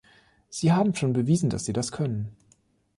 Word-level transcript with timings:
Sie 0.49 0.73
haben 0.73 0.95
schon 0.95 1.13
bewiesen, 1.13 1.51
dass 1.51 1.65
Sie 1.65 1.73
das 1.73 1.91
können. 1.91 2.35